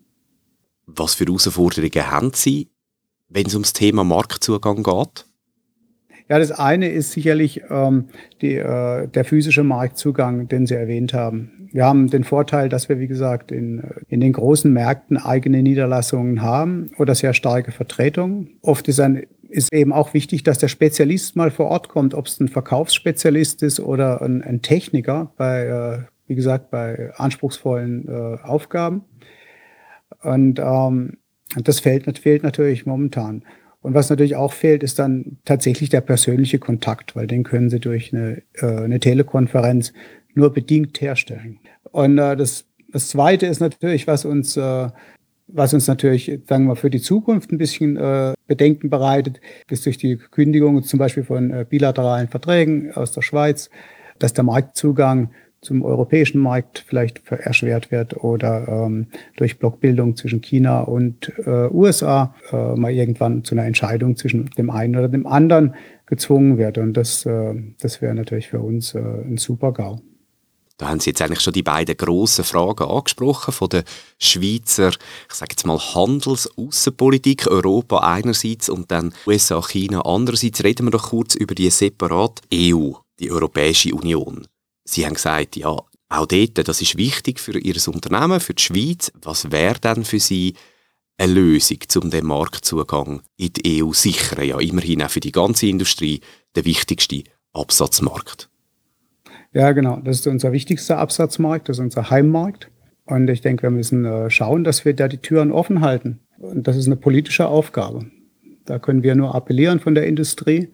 Was 0.85 1.15
für 1.15 1.25
Herausforderungen 1.25 2.11
haben 2.11 2.31
Sie, 2.33 2.69
wenn 3.29 3.47
es 3.47 3.55
ums 3.55 3.73
Thema 3.73 4.03
Marktzugang 4.03 4.83
geht? 4.83 5.25
Ja, 6.27 6.39
das 6.39 6.51
eine 6.51 6.89
ist 6.89 7.11
sicherlich 7.11 7.61
ähm, 7.69 8.05
die, 8.41 8.55
äh, 8.55 9.07
der 9.07 9.25
physische 9.25 9.63
Marktzugang, 9.63 10.47
den 10.47 10.65
Sie 10.65 10.73
erwähnt 10.73 11.13
haben. 11.13 11.69
Wir 11.71 11.85
haben 11.85 12.09
den 12.09 12.23
Vorteil, 12.23 12.67
dass 12.67 12.89
wir, 12.89 12.99
wie 12.99 13.07
gesagt, 13.07 13.51
in, 13.51 13.83
in 14.07 14.21
den 14.21 14.33
großen 14.33 14.71
Märkten 14.71 15.17
eigene 15.17 15.61
Niederlassungen 15.61 16.41
haben 16.41 16.89
oder 16.97 17.13
sehr 17.13 17.33
starke 17.33 17.71
Vertretungen. 17.71 18.57
Oft 18.61 18.87
ist, 18.87 18.99
ein, 18.99 19.27
ist 19.49 19.71
eben 19.71 19.93
auch 19.93 20.15
wichtig, 20.15 20.43
dass 20.43 20.57
der 20.57 20.67
Spezialist 20.67 21.35
mal 21.35 21.51
vor 21.51 21.67
Ort 21.67 21.89
kommt, 21.89 22.15
ob 22.15 22.25
es 22.25 22.39
ein 22.39 22.47
Verkaufsspezialist 22.47 23.61
ist 23.61 23.79
oder 23.79 24.21
ein, 24.21 24.41
ein 24.41 24.63
Techniker 24.63 25.31
bei, 25.37 25.65
äh, 25.65 26.07
wie 26.27 26.35
gesagt, 26.35 26.71
bei 26.71 27.11
anspruchsvollen 27.17 28.07
äh, 28.07 28.37
Aufgaben. 28.41 29.03
Und 30.23 30.59
ähm, 30.59 31.17
das 31.55 31.81
fehlt, 31.81 32.17
fehlt 32.17 32.41
natürlich 32.41 32.87
momentan. 32.87 33.43
Und 33.85 33.93
was 33.93 34.09
natürlich 34.09 34.35
auch 34.35 34.51
fehlt, 34.51 34.81
ist 34.81 34.97
dann 34.97 35.37
tatsächlich 35.45 35.89
der 35.89 36.01
persönliche 36.01 36.57
Kontakt, 36.57 37.15
weil 37.15 37.27
den 37.27 37.43
können 37.43 37.69
Sie 37.69 37.79
durch 37.79 38.11
eine, 38.11 38.41
äh, 38.55 38.65
eine 38.65 38.99
Telekonferenz 38.99 39.93
nur 40.33 40.51
bedingt 40.51 40.99
herstellen. 41.01 41.59
Und 41.91 42.17
äh, 42.17 42.35
das, 42.35 42.65
das 42.91 43.09
Zweite 43.09 43.45
ist 43.45 43.59
natürlich, 43.59 44.07
was 44.07 44.25
uns, 44.25 44.57
äh, 44.57 44.89
was 45.45 45.75
uns 45.75 45.85
natürlich, 45.85 46.39
sagen 46.47 46.65
wir, 46.65 46.75
für 46.75 46.89
die 46.89 46.99
Zukunft 46.99 47.51
ein 47.51 47.59
bisschen 47.59 47.95
äh, 47.95 48.33
Bedenken 48.47 48.89
bereitet, 48.89 49.39
ist 49.69 49.85
durch 49.85 49.99
die 49.99 50.17
Kündigung 50.17 50.81
zum 50.81 50.97
Beispiel 50.97 51.23
von 51.23 51.51
äh, 51.51 51.63
bilateralen 51.69 52.27
Verträgen 52.27 52.91
aus 52.91 53.11
der 53.11 53.21
Schweiz, 53.21 53.69
dass 54.17 54.33
der 54.33 54.45
Marktzugang 54.45 55.29
zum 55.65 55.81
europäischen 55.81 56.39
Markt 56.39 56.85
vielleicht 56.87 57.27
erschwert 57.29 57.91
wird 57.91 58.23
oder 58.23 58.67
ähm, 58.67 59.07
durch 59.35 59.57
Blockbildung 59.57 60.15
zwischen 60.15 60.41
China 60.41 60.81
und 60.81 61.33
äh, 61.45 61.67
USA 61.71 62.35
äh, 62.51 62.75
mal 62.75 62.91
irgendwann 62.91 63.43
zu 63.43 63.55
einer 63.55 63.65
Entscheidung 63.65 64.15
zwischen 64.15 64.49
dem 64.57 64.69
einen 64.69 64.95
oder 64.95 65.09
dem 65.09 65.25
anderen 65.25 65.73
gezwungen 66.05 66.57
wird. 66.57 66.77
Und 66.77 66.93
das, 66.93 67.25
äh, 67.25 67.55
das 67.79 68.01
wäre 68.01 68.13
natürlich 68.13 68.47
für 68.47 68.59
uns 68.59 68.93
äh, 68.93 68.99
ein 68.99 69.37
super 69.37 69.73
GAU. 69.73 69.99
Da 70.77 70.89
haben 70.89 70.99
Sie 70.99 71.11
jetzt 71.11 71.21
eigentlich 71.21 71.39
schon 71.39 71.53
die 71.53 71.63
beiden 71.63 71.95
grossen 71.95 72.43
Fragen 72.43 72.83
angesprochen 72.83 73.53
von 73.53 73.69
der 73.69 73.85
Schweizer, 74.19 74.89
ich 74.89 75.33
sage 75.33 75.53
jetzt 75.53 75.65
mal 75.65 75.79
Handelsaußenpolitik, 75.79 77.47
Europa 77.47 77.99
einerseits 77.99 78.67
und 78.67 78.91
dann 78.91 79.13
USA, 79.25 79.61
China 79.61 80.01
andererseits. 80.01 80.63
Reden 80.65 80.87
wir 80.87 80.91
doch 80.91 81.11
kurz 81.11 81.35
über 81.35 81.55
die 81.55 81.69
separate 81.69 82.41
EU, 82.53 82.91
die 83.19 83.31
Europäische 83.31 83.95
Union. 83.95 84.45
Sie 84.85 85.05
haben 85.05 85.15
gesagt, 85.15 85.55
ja, 85.55 85.67
auch 85.67 86.25
dort, 86.27 86.67
das 86.67 86.81
ist 86.81 86.97
wichtig 86.97 87.39
für 87.39 87.57
Ihr 87.57 87.75
Unternehmen, 87.87 88.39
für 88.39 88.53
die 88.53 88.61
Schweiz. 88.61 89.11
Was 89.21 89.51
wäre 89.51 89.79
denn 89.79 90.05
für 90.05 90.19
Sie 90.19 90.53
eine 91.17 91.33
Lösung, 91.33 91.79
um 92.01 92.09
den 92.09 92.25
Marktzugang 92.25 93.21
in 93.37 93.51
die 93.53 93.83
EU 93.83 93.91
zu 93.91 94.09
sichern? 94.09 94.45
Ja, 94.45 94.59
immerhin 94.59 95.01
auch 95.01 95.09
für 95.09 95.19
die 95.19 95.31
ganze 95.31 95.67
Industrie 95.67 96.21
der 96.55 96.65
wichtigste 96.65 97.23
Absatzmarkt. 97.53 98.49
Ja, 99.53 99.71
genau. 99.71 100.01
Das 100.03 100.19
ist 100.19 100.27
unser 100.27 100.51
wichtigster 100.51 100.99
Absatzmarkt, 100.99 101.69
das 101.69 101.77
ist 101.77 101.83
unser 101.83 102.09
Heimmarkt. 102.09 102.69
Und 103.05 103.29
ich 103.29 103.41
denke, 103.41 103.63
wir 103.63 103.71
müssen 103.71 104.05
äh, 104.05 104.29
schauen, 104.29 104.63
dass 104.63 104.85
wir 104.85 104.93
da 104.93 105.07
die 105.07 105.17
Türen 105.17 105.51
offen 105.51 105.81
halten. 105.81 106.19
Und 106.37 106.67
das 106.67 106.75
ist 106.75 106.87
eine 106.87 106.95
politische 106.95 107.47
Aufgabe. 107.47 108.05
Da 108.65 108.79
können 108.79 109.03
wir 109.03 109.15
nur 109.15 109.33
appellieren 109.33 109.79
von 109.79 109.95
der 109.95 110.07
Industrie. 110.07 110.69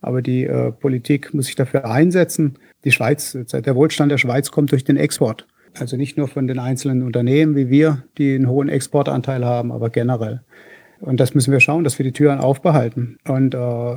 Aber 0.00 0.22
die 0.22 0.44
äh, 0.44 0.72
Politik 0.72 1.34
muss 1.34 1.46
sich 1.46 1.56
dafür 1.56 1.86
einsetzen. 1.86 2.58
Die 2.84 2.92
Schweiz, 2.92 3.32
der 3.32 3.76
Wohlstand 3.76 4.10
der 4.10 4.18
Schweiz 4.18 4.50
kommt 4.50 4.72
durch 4.72 4.84
den 4.84 4.96
Export. 4.96 5.46
Also 5.78 5.96
nicht 5.96 6.16
nur 6.16 6.28
von 6.28 6.46
den 6.46 6.58
einzelnen 6.58 7.02
Unternehmen 7.02 7.54
wie 7.54 7.70
wir, 7.70 8.04
die 8.18 8.34
einen 8.34 8.48
hohen 8.48 8.68
Exportanteil 8.68 9.44
haben, 9.44 9.70
aber 9.70 9.90
generell. 9.90 10.40
Und 11.00 11.20
das 11.20 11.34
müssen 11.34 11.52
wir 11.52 11.60
schauen, 11.60 11.84
dass 11.84 11.98
wir 11.98 12.04
die 12.04 12.12
Türen 12.12 12.40
aufbehalten. 12.40 13.18
Und 13.26 13.54
äh, 13.54 13.96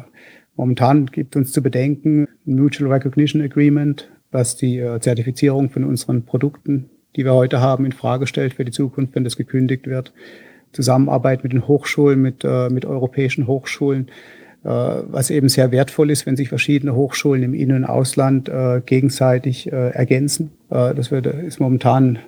momentan 0.56 1.08
gibt 1.08 1.36
uns 1.36 1.52
zu 1.52 1.62
bedenken 1.62 2.28
Mutual 2.46 2.92
Recognition 2.92 3.42
Agreement, 3.42 4.10
was 4.32 4.56
die 4.56 4.80
äh, 4.80 5.00
Zertifizierung 5.00 5.70
von 5.70 5.84
unseren 5.84 6.26
Produkten, 6.26 6.90
die 7.16 7.26
wir 7.26 7.34
heute 7.34 7.60
haben, 7.60 7.86
in 7.86 7.92
Frage 7.92 8.28
stellt 8.28 8.54
für 8.54 8.66
die 8.66 8.72
Zukunft, 8.72 9.16
wenn 9.16 9.24
das 9.24 9.38
gekündigt 9.38 9.88
wird. 9.88 10.14
Zusammenarbeit 10.72 11.44
mit 11.44 11.54
den 11.54 11.68
Hochschulen, 11.68 12.22
mit, 12.22 12.44
äh, 12.44 12.70
mit 12.70 12.86
europäischen 12.86 13.48
Hochschulen 13.48 14.10
was 14.64 15.30
eben 15.30 15.50
sehr 15.50 15.72
wertvoll 15.72 16.10
ist, 16.10 16.26
wenn 16.26 16.38
sich 16.38 16.50
verschiedene 16.50 16.96
Hochschulen 16.96 17.44
im 17.44 17.54
In- 17.54 17.74
und 17.74 17.86
Ausland 17.86 18.48
äh, 18.48 18.82
gegenseitig 18.86 19.72
äh, 19.72 19.90
ergänzen. 19.90 20.52
das 20.70 21.12
wird, 21.12 21.26
ist 21.26 21.60
momentan 21.60 22.20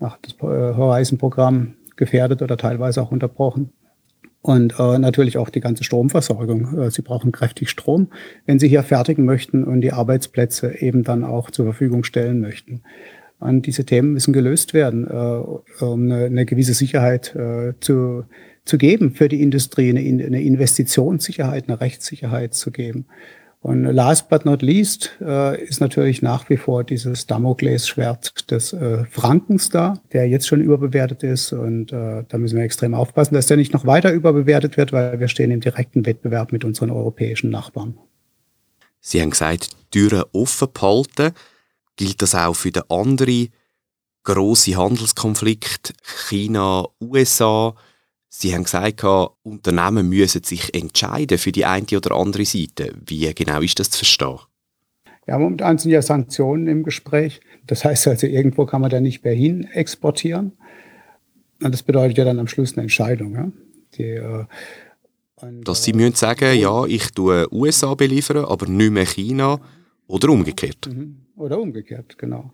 nach 0.00 0.18
das 0.20 0.36
Horizon-Programm 0.40 1.74
gefährdet 1.96 2.42
oder 2.42 2.56
teilweise 2.56 3.00
auch 3.02 3.12
unterbrochen. 3.12 3.70
Und 4.44 4.78
äh, 4.78 4.98
natürlich 4.98 5.38
auch 5.38 5.48
die 5.48 5.60
ganze 5.60 5.84
Stromversorgung. 5.84 6.78
Äh, 6.78 6.90
Sie 6.90 7.00
brauchen 7.00 7.32
kräftig 7.32 7.70
Strom, 7.70 8.08
wenn 8.44 8.58
Sie 8.58 8.68
hier 8.68 8.82
fertigen 8.82 9.24
möchten 9.24 9.64
und 9.64 9.80
die 9.80 9.94
Arbeitsplätze 9.94 10.82
eben 10.82 11.02
dann 11.02 11.24
auch 11.24 11.50
zur 11.50 11.64
Verfügung 11.64 12.04
stellen 12.04 12.42
möchten. 12.42 12.82
Und 13.40 13.64
diese 13.64 13.86
Themen 13.86 14.12
müssen 14.12 14.34
gelöst 14.34 14.74
werden, 14.74 15.08
äh, 15.08 15.82
um 15.82 16.02
eine, 16.04 16.26
eine 16.26 16.44
gewisse 16.44 16.74
Sicherheit 16.74 17.34
äh, 17.34 17.72
zu, 17.80 18.24
zu 18.64 18.78
geben 18.78 19.14
für 19.14 19.28
die 19.28 19.42
Industrie, 19.42 19.90
eine, 19.90 20.42
Investitionssicherheit, 20.42 21.68
eine 21.68 21.80
Rechtssicherheit 21.80 22.54
zu 22.54 22.70
geben. 22.70 23.06
Und 23.60 23.84
last 23.84 24.28
but 24.28 24.44
not 24.44 24.60
least 24.60 25.16
äh, 25.22 25.62
ist 25.64 25.80
natürlich 25.80 26.20
nach 26.20 26.50
wie 26.50 26.58
vor 26.58 26.84
dieses 26.84 27.26
Damoklesschwert 27.26 28.50
des 28.50 28.74
äh, 28.74 29.06
Frankens 29.10 29.70
da, 29.70 29.94
der 30.12 30.28
jetzt 30.28 30.46
schon 30.46 30.60
überbewertet 30.60 31.22
ist. 31.22 31.54
Und 31.54 31.90
äh, 31.90 32.24
da 32.28 32.36
müssen 32.36 32.58
wir 32.58 32.64
extrem 32.64 32.92
aufpassen, 32.92 33.34
dass 33.34 33.46
der 33.46 33.56
nicht 33.56 33.72
noch 33.72 33.86
weiter 33.86 34.12
überbewertet 34.12 34.76
wird, 34.76 34.92
weil 34.92 35.18
wir 35.18 35.28
stehen 35.28 35.50
im 35.50 35.60
direkten 35.60 36.04
Wettbewerb 36.04 36.52
mit 36.52 36.62
unseren 36.62 36.90
europäischen 36.90 37.48
Nachbarn. 37.48 37.96
Sie 39.00 39.22
haben 39.22 39.30
gesagt, 39.30 39.70
Türen 39.90 40.24
offen 40.32 40.68
behalten. 40.70 41.32
Gilt 41.96 42.20
das 42.20 42.34
auch 42.34 42.54
für 42.54 42.70
den 42.70 42.82
anderen 42.90 43.48
grossen 44.24 44.76
Handelskonflikt 44.76 45.94
China, 46.28 46.86
USA? 47.00 47.74
Sie 48.36 48.52
haben 48.52 48.64
gesagt, 48.64 49.04
Unternehmen 49.44 50.08
müssen 50.08 50.42
sich 50.42 50.74
entscheiden 50.74 51.38
für 51.38 51.52
die 51.52 51.64
eine 51.64 51.86
oder 51.94 52.16
andere 52.16 52.44
Seite. 52.44 52.92
Wie 53.06 53.32
genau 53.32 53.60
ist 53.60 53.78
das 53.78 53.90
zu 53.90 53.98
verstehen? 53.98 54.40
Ja, 55.28 55.38
momentan 55.38 55.78
sind 55.78 55.92
ja 55.92 56.02
Sanktionen 56.02 56.66
im 56.66 56.82
Gespräch. 56.82 57.40
Das 57.68 57.84
heißt 57.84 58.08
also, 58.08 58.26
irgendwo 58.26 58.66
kann 58.66 58.80
man 58.80 58.90
da 58.90 59.00
nicht 59.00 59.22
mehr 59.22 59.34
hin 59.34 59.68
exportieren. 59.72 60.50
Und 61.62 61.72
das 61.72 61.84
bedeutet 61.84 62.18
ja 62.18 62.24
dann 62.24 62.40
am 62.40 62.48
Schluss 62.48 62.72
eine 62.72 62.82
Entscheidung. 62.82 63.34
Ja? 63.34 63.52
Die, 63.94 64.02
äh, 64.02 64.44
und, 65.36 65.68
Dass 65.68 65.84
Sie 65.84 65.92
äh, 65.92 65.96
müssen 65.96 66.16
sagen, 66.16 66.58
ja, 66.58 66.84
ich 66.86 67.12
tue 67.12 67.46
USA 67.52 67.94
beliefern, 67.94 68.44
aber 68.44 68.66
nicht 68.66 68.90
mehr 68.90 69.06
China 69.06 69.60
oder 70.08 70.30
umgekehrt. 70.30 70.88
Mhm. 70.92 71.20
Oder 71.36 71.60
umgekehrt, 71.60 72.18
genau. 72.18 72.50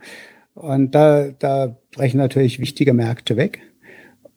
Und 0.52 0.94
da, 0.94 1.30
da 1.30 1.75
brechen 1.92 2.18
natürlich 2.18 2.60
wichtige 2.60 2.92
Märkte 2.92 3.38
weg. 3.38 3.62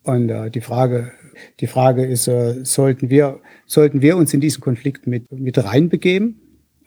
Und 0.03 0.29
äh, 0.29 0.49
die 0.49 0.61
Frage 0.61 1.11
die 1.59 1.67
Frage 1.67 2.05
ist, 2.05 2.27
äh, 2.27 2.63
sollten, 2.63 3.09
wir, 3.09 3.39
sollten 3.65 4.01
wir 4.01 4.17
uns 4.17 4.33
in 4.33 4.41
diesen 4.41 4.61
Konflikt 4.61 5.07
mit, 5.07 5.31
mit 5.31 5.57
reinbegeben 5.57 6.39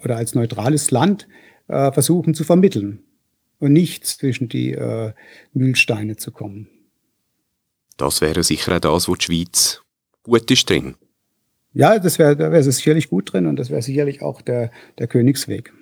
oder 0.02 0.16
als 0.16 0.34
neutrales 0.34 0.90
Land 0.90 1.28
äh, 1.68 1.92
versuchen 1.92 2.34
zu 2.34 2.44
vermitteln 2.44 3.00
und 3.58 3.72
nicht 3.72 4.06
zwischen 4.06 4.48
die 4.48 4.72
äh, 4.72 5.12
Mühlsteine 5.52 6.16
zu 6.16 6.30
kommen. 6.30 6.68
Das 7.96 8.20
wäre 8.20 8.42
sicher 8.42 8.76
auch 8.76 8.80
das, 8.80 9.08
wo 9.08 9.14
die 9.14 9.24
Schweiz 9.24 9.82
gut 10.22 10.50
ist 10.50 10.68
drin. 10.68 10.96
Ja, 11.72 11.98
das 11.98 12.18
wäre 12.18 12.36
da 12.36 12.50
wäre 12.50 12.66
es 12.66 12.76
sicherlich 12.76 13.08
gut 13.08 13.32
drin 13.32 13.46
und 13.46 13.56
das 13.56 13.70
wäre 13.70 13.82
sicherlich 13.82 14.22
auch 14.22 14.40
der, 14.42 14.70
der 14.98 15.06
Königsweg. 15.06 15.72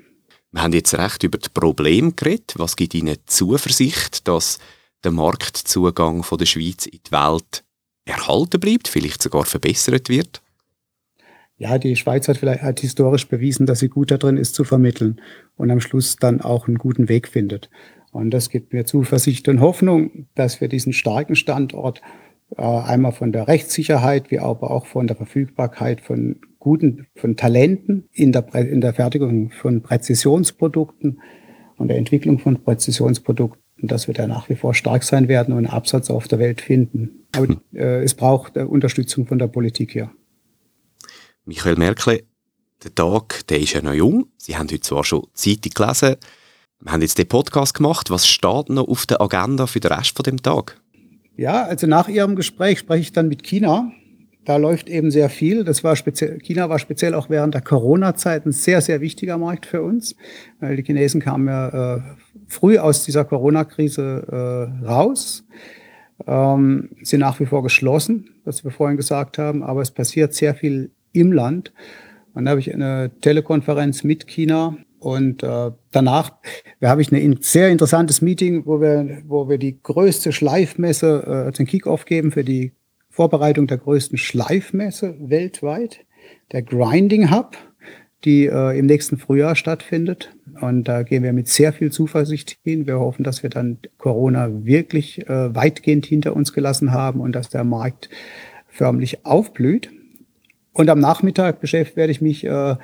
Wir 0.52 0.62
haben 0.62 0.73
jetzt 0.73 0.94
recht 0.94 1.23
über 1.25 1.38
das 1.38 1.49
Problem 1.49 2.14
geredet. 2.14 2.54
Was 2.56 2.76
gibt 2.76 2.94
Ihnen 2.94 3.16
Zuversicht, 3.26 4.28
dass 4.28 4.61
der 5.02 5.11
Marktzugang 5.11 6.23
von 6.23 6.38
der 6.38 6.47
Schweiz 6.47 6.87
in 6.87 7.00
die 7.04 7.12
Welt 7.12 7.63
erhalten 8.04 8.61
bleibt, 8.61 8.88
vielleicht 8.88 9.23
sogar 9.23 9.44
verbessert 9.44 10.08
wird? 10.08 10.42
Ja, 11.56 11.78
die 11.78 11.94
Schweiz 11.96 12.26
hat 12.26 12.38
vielleicht 12.38 12.62
hat 12.62 12.80
historisch 12.80 13.28
bewiesen, 13.28 13.66
dass 13.66 13.78
sie 13.78 13.88
gut 13.88 14.11
darin 14.11 14.37
ist 14.37 14.54
zu 14.54 14.64
vermitteln 14.64 15.20
und 15.56 15.70
am 15.70 15.80
Schluss 15.80 16.16
dann 16.16 16.40
auch 16.40 16.66
einen 16.66 16.78
guten 16.78 17.08
Weg 17.08 17.28
findet. 17.28 17.70
Und 18.11 18.30
das 18.30 18.50
gibt 18.50 18.73
mir 18.73 18.84
Zuversicht 18.84 19.49
und 19.49 19.61
Hoffnung, 19.61 20.26
dass 20.34 20.61
wir 20.61 20.68
diesen 20.68 20.92
starken 20.92 21.37
Standort 21.37 22.02
äh, 22.56 22.62
einmal 22.62 23.12
von 23.12 23.32
der 23.32 23.49
Rechtssicherheit, 23.49 24.30
wie 24.30 24.38
aber 24.38 24.70
auch 24.70 24.87
von 24.87 25.06
der 25.06 25.16
Verfügbarkeit 25.16 26.00
von 26.00 26.40
guten, 26.58 27.06
von 27.16 27.37
Talenten 27.37 28.08
in 28.12 28.32
der, 28.32 28.52
in 28.54 28.80
der 28.80 28.94
Fertigung 28.94 29.50
von 29.50 29.82
Präzisionsprodukten 29.82 31.20
und 31.76 31.88
der 31.88 31.99
Entwicklung 31.99 32.38
von 32.38 32.62
Präzisionsprodukten 32.62 33.63
und 33.81 33.90
dass 33.90 34.07
wir 34.07 34.14
da 34.14 34.26
nach 34.26 34.49
wie 34.49 34.57
vor 34.57 34.75
stark 34.75 35.02
sein 35.02 35.28
werden 35.28 35.52
und 35.52 35.59
einen 35.59 35.75
Absatz 35.75 36.11
auf 36.11 36.28
der 36.28 36.38
Welt 36.38 36.61
finden. 36.61 37.26
Aber 37.33 37.57
äh, 37.75 38.02
es 38.02 38.14
braucht 38.14 38.57
äh, 38.57 38.62
Unterstützung 38.62 39.26
von 39.26 39.38
der 39.38 39.49
Politik 39.49 39.93
hier. 39.93 40.11
Michael 41.45 41.76
Merkel, 41.76 42.23
der 42.83 42.95
Tag, 42.95 43.47
der 43.49 43.61
ist 43.61 43.73
ja 43.73 43.83
noch 43.83 43.93
jung. 43.93 44.26
Sie 44.37 44.57
haben 44.57 44.69
heute 44.69 44.81
zwar 44.81 45.04
schon 45.04 45.26
Zeitung 45.35 45.73
gelesen, 45.75 46.16
Wir 46.81 46.93
haben 46.93 47.02
jetzt 47.02 47.19
den 47.19 47.28
Podcast 47.28 47.75
gemacht. 47.75 48.11
Was 48.11 48.26
steht 48.28 48.69
noch 48.69 48.88
auf 48.88 49.07
der 49.07 49.21
Agenda 49.21 49.66
für 49.66 49.81
den 49.81 49.93
Rest 49.93 50.16
von 50.16 50.23
dem 50.25 50.43
Tag? 50.43 50.81
Ja, 51.37 51.64
also 51.64 51.87
nach 51.87 52.09
Ihrem 52.09 52.37
Gespräch 52.37 52.78
spreche 52.78 53.00
ich 53.00 53.12
dann 53.12 53.28
mit 53.28 53.43
China. 53.43 53.90
Da 54.45 54.57
läuft 54.57 54.89
eben 54.89 55.11
sehr 55.11 55.31
viel. 55.31 55.65
Das 55.65 55.85
war 55.85 55.97
speziell, 55.97 56.39
China 56.39 56.69
war 56.69 56.79
speziell 56.79 57.15
auch 57.15 57.31
während 57.31 57.55
der 57.55 57.63
Corona-Zeit 57.63 58.45
ein 58.45 58.53
sehr, 58.53 58.81
sehr 58.81 59.01
wichtiger 59.01 59.39
Markt 59.39 59.67
für 59.67 59.83
uns, 59.83 60.17
weil 60.61 60.77
die 60.77 60.83
Chinesen 60.83 61.21
kamen 61.21 61.49
ja 61.49 61.97
äh, 61.97 62.01
früh 62.47 62.79
aus 62.79 63.05
dieser 63.05 63.25
Corona-Krise 63.25 64.27
äh, 64.83 64.87
raus, 64.87 65.45
ähm, 66.27 66.91
sind 67.03 67.21
nach 67.21 67.41
wie 67.41 67.47
vor 67.47 67.63
geschlossen, 67.63 68.29
was 68.45 68.65
wir 68.65 68.71
vorhin 68.71 68.97
gesagt 68.97 69.39
haben, 69.39 69.63
aber 69.63 69.81
es 69.81 69.91
passiert 69.91 70.35
sehr 70.35 70.55
viel 70.55 70.91
im 71.13 71.33
Land. 71.33 71.73
Und 72.35 72.45
da 72.45 72.51
habe 72.51 72.61
ich 72.61 72.73
eine 72.73 73.13
Telekonferenz 73.21 74.05
mit 74.05 74.27
China 74.27 74.77
und 74.99 75.43
äh, 75.43 75.71
danach 75.93 76.33
habe 76.83 77.03
ich 77.03 77.13
ein 77.13 77.39
sehr 77.41 77.69
interessantes 77.71 78.21
Meeting, 78.21 78.67
wo 78.67 78.81
wir, 78.81 79.23
wo 79.27 79.49
wir 79.49 79.59
die 79.59 79.81
größte 79.83 80.33
Schleifmesse, 80.33 81.47
äh, 81.49 81.53
den 81.53 81.67
Kickoff 81.67 82.05
geben 82.05 82.31
für 82.33 82.45
die 82.45 82.73
Vorbereitung 83.14 83.68
der 83.68 83.78
größten 83.78 84.18
Schleifmesse 84.18 85.14
weltweit, 85.21 86.00
der 86.50 86.62
Grinding 86.62 87.30
Hub, 87.30 87.56
die 88.25 88.47
äh, 88.47 88.76
im 88.76 88.87
nächsten 88.87 89.18
Frühjahr 89.18 89.54
stattfindet. 89.54 90.35
Und 90.61 90.88
da 90.88 91.04
gehen 91.04 91.23
wir 91.23 91.33
mit 91.33 91.47
sehr 91.47 91.73
viel 91.73 91.92
Zuversicht 91.92 92.59
hin. 92.64 92.88
Wir 92.88 92.99
hoffen, 92.99 93.23
dass 93.23 93.44
wir 93.44 93.50
dann 93.50 93.78
Corona 93.99 94.64
wirklich 94.64 95.28
äh, 95.28 95.54
weitgehend 95.54 96.06
hinter 96.06 96.35
uns 96.35 96.52
gelassen 96.52 96.90
haben 96.90 97.21
und 97.21 97.37
dass 97.37 97.50
der 97.50 97.62
Markt 97.62 98.11
förmlich 98.66 99.25
aufblüht. 99.25 99.90
Und 100.73 100.90
am 100.90 100.99
Nachmittag 100.99 101.61
beschäftigt 101.61 101.97
werde 101.97 102.11
ich 102.11 102.21
mich 102.21 102.44
äh, 102.44 102.75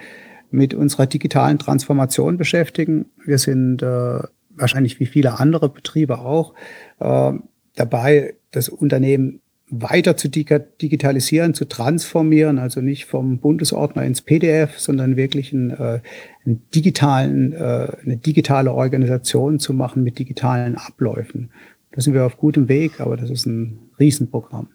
mit 0.53 0.75
unserer 0.75 1.07
digitalen 1.07 1.59
Transformation 1.59 2.37
beschäftigen. 2.37 3.07
Wir 3.27 3.39
sind 3.39 3.83
äh, 3.83 4.21
wahrscheinlich 4.51 5.01
wie 5.01 5.07
viele 5.07 5.41
andere 5.41 5.69
Betriebe 5.69 6.21
auch 6.21 6.55
äh, 7.01 7.33
dabei, 7.75 8.35
das 8.53 8.69
Unternehmen 8.69 9.41
weiter 9.71 10.17
zu 10.17 10.29
digitalisieren, 10.29 11.55
zu 11.55 11.65
transformieren, 11.65 12.59
also 12.59 12.81
nicht 12.81 13.07
vom 13.07 13.39
Bundesordner 13.39 14.05
ins 14.05 14.21
PDF, 14.21 14.79
sondern 14.79 15.17
wirklich 15.17 15.53
einen, 15.53 15.71
äh, 15.71 16.01
einen 16.45 16.63
digitalen, 16.75 17.53
äh, 17.53 17.89
eine 18.05 18.17
digitale 18.17 18.73
Organisation 18.73 19.61
zu 19.61 19.73
machen 19.73 20.03
mit 20.03 20.19
digitalen 20.19 20.77
Abläufen. 20.77 21.51
Da 21.93 22.01
sind 22.01 22.15
wir 22.15 22.27
auf 22.27 22.37
gutem 22.37 22.69
Weg, 22.69 23.01
aber 23.01 23.17
das 23.17 23.31
ist 23.31 23.47
ein 23.47 23.91
Riesenprogramm. 23.99 24.69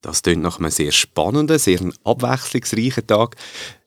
Das 0.00 0.22
klingt 0.22 0.42
nach 0.42 0.58
einem 0.58 0.70
sehr 0.70 0.92
spannenden, 0.92 1.58
sehr 1.58 1.80
abwechslungsreichen 2.04 3.06
Tag. 3.06 3.36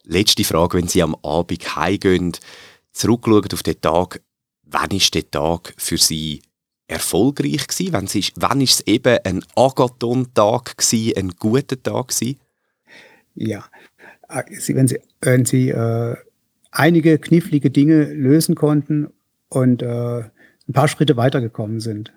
Letzte 0.04 0.44
Frage, 0.44 0.78
wenn 0.78 0.88
Sie 0.88 1.02
am 1.02 1.16
Abend 1.24 1.76
heimgehen, 1.76 2.34
zurückschauen 2.92 3.48
auf 3.52 3.64
den 3.64 3.82
Tag, 3.82 4.22
wann 4.64 4.92
ist 4.92 5.16
der 5.16 5.30
Tag 5.30 5.74
für 5.78 5.98
Sie 5.98 6.42
erfolgreich 6.88 7.68
gewesen? 7.68 7.94
Wann 7.94 8.06
ist, 8.06 8.34
wann 8.36 8.62
ist 8.62 8.74
es 8.74 8.88
eben 8.88 9.18
ein 9.24 9.44
Agathon-Tag 9.56 10.78
gewesen, 10.78 11.18
ein 11.18 11.30
guter 11.32 11.82
Tag 11.82 12.10
gewesen? 12.10 12.40
Ja, 13.36 13.66
äh, 14.30 14.44
wenn 14.68 14.88
Sie, 14.88 15.00
wenn 15.22 15.46
Sie 15.46 15.70
äh, 15.70 16.16
einige 16.72 17.18
knifflige 17.20 17.72
Dinge 17.72 18.06
lösen 18.14 18.56
konnten 18.56 19.12
und 19.50 19.82
äh, 19.82 20.20
ein 20.20 20.74
paar 20.74 20.88
Schritte 20.88 21.18
weitergekommen 21.18 21.80
sind. 21.80 22.14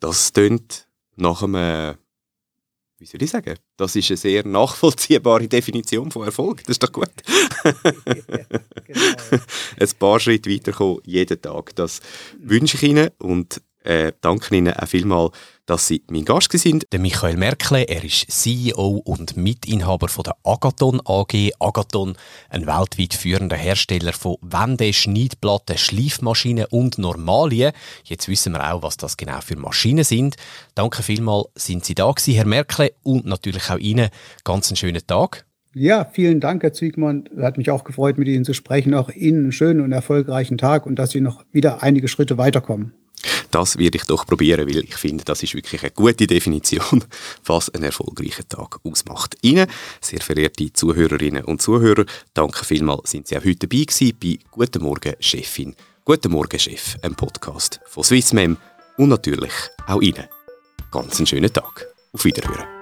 Das 0.00 0.32
tönt 0.32 0.88
nach 1.16 1.42
einem 1.42 1.96
wie 3.04 3.06
soll 3.06 3.22
ich 3.22 3.30
sagen, 3.30 3.56
das 3.76 3.96
ist 3.96 4.10
eine 4.10 4.16
sehr 4.16 4.46
nachvollziehbare 4.46 5.46
Definition 5.46 6.10
von 6.10 6.24
Erfolg. 6.24 6.62
Das 6.64 6.70
ist 6.70 6.82
doch 6.82 6.92
gut. 6.92 7.10
ja, 7.64 7.72
genau. 8.86 9.44
Ein 9.78 9.88
paar 9.98 10.20
Schritte 10.20 10.50
weiterkommen, 10.50 11.00
jeden 11.04 11.40
Tag. 11.42 11.74
Das 11.76 12.00
wünsche 12.40 12.76
ich 12.76 12.82
Ihnen 12.82 13.10
und 13.18 13.60
äh, 13.84 14.12
danke 14.20 14.56
Ihnen 14.56 14.74
auch 14.74 14.88
vielmals, 14.88 15.32
dass 15.66 15.86
Sie 15.86 16.02
mein 16.10 16.24
Gast 16.24 16.52
sind. 16.52 16.86
Der 16.92 17.00
Michael 17.00 17.36
Merkle, 17.36 17.84
er 17.84 18.04
ist 18.04 18.30
CEO 18.30 19.02
und 19.04 19.36
Mitinhaber 19.36 20.08
von 20.08 20.24
der 20.24 20.36
Agathon 20.44 21.00
AG. 21.04 21.52
Agathon, 21.58 22.16
ein 22.50 22.66
weltweit 22.66 23.14
führender 23.14 23.56
Hersteller 23.56 24.12
von 24.12 24.36
Wände, 24.40 24.92
Schneidplatten, 24.92 25.78
Schleifmaschinen 25.78 26.66
und 26.70 26.98
Normalien. 26.98 27.72
Jetzt 28.04 28.28
wissen 28.28 28.52
wir 28.52 28.72
auch, 28.72 28.82
was 28.82 28.96
das 28.96 29.16
genau 29.16 29.40
für 29.40 29.56
Maschinen 29.56 30.04
sind. 30.04 30.36
Danke 30.74 31.02
vielmals, 31.02 31.48
sind 31.54 31.84
Sie 31.84 31.94
da 31.94 32.10
gewesen, 32.10 32.34
Herr 32.34 32.46
Merkle, 32.46 32.92
und 33.02 33.26
natürlich 33.26 33.70
auch 33.70 33.78
Ihnen 33.78 34.08
ganz 34.44 34.68
einen 34.68 34.76
schönen 34.76 35.06
Tag. 35.06 35.46
Ja, 35.76 36.04
vielen 36.04 36.40
Dank, 36.40 36.62
Herr 36.62 36.72
Zwiegmann. 36.72 37.28
Hat 37.36 37.58
mich 37.58 37.70
auch 37.70 37.84
gefreut, 37.84 38.16
mit 38.16 38.28
Ihnen 38.28 38.44
zu 38.44 38.54
sprechen. 38.54 38.94
Auch 38.94 39.10
Ihnen 39.10 39.44
einen 39.44 39.52
schönen 39.52 39.80
und 39.80 39.92
erfolgreichen 39.92 40.56
Tag 40.56 40.86
und 40.86 40.98
dass 40.98 41.10
Sie 41.10 41.20
noch 41.20 41.44
wieder 41.52 41.82
einige 41.82 42.06
Schritte 42.06 42.38
weiterkommen. 42.38 42.94
Das 43.54 43.78
werde 43.78 43.98
ich 43.98 44.04
doch 44.04 44.26
probieren, 44.26 44.68
weil 44.68 44.78
ich 44.78 44.96
finde, 44.96 45.22
das 45.22 45.44
ist 45.44 45.54
wirklich 45.54 45.80
eine 45.82 45.92
gute 45.92 46.26
Definition, 46.26 47.04
was 47.44 47.70
einen 47.70 47.84
erfolgreichen 47.84 48.48
Tag 48.48 48.80
ausmacht. 48.82 49.36
Ihnen, 49.42 49.68
sehr 50.00 50.20
verehrte 50.20 50.72
Zuhörerinnen 50.72 51.44
und 51.44 51.62
Zuhörer, 51.62 52.04
danke 52.34 52.64
vielmals, 52.64 53.12
sind 53.12 53.28
Sie 53.28 53.38
auch 53.38 53.44
heute 53.44 53.68
dabei 53.68 53.84
gewesen 53.84 54.16
bei 54.20 54.40
Guten 54.50 54.82
Morgen, 54.82 55.14
Chefin. 55.20 55.76
Guten 56.04 56.32
Morgen, 56.32 56.58
Chef, 56.58 56.96
ein 57.02 57.14
Podcast 57.14 57.78
von 57.86 58.02
Swissmem 58.02 58.56
und 58.96 59.10
natürlich 59.10 59.52
auch 59.86 60.02
Ihnen. 60.02 60.26
Ganz 60.90 61.18
einen 61.18 61.28
schönen 61.28 61.52
Tag. 61.52 61.86
Auf 62.12 62.24
Wiederhören. 62.24 62.73